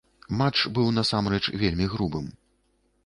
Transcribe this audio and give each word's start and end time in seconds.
Матч 0.39 0.57
быў 0.77 0.89
насамрэч 0.95 1.41
вельмі 1.65 1.85
грубым. 1.93 2.25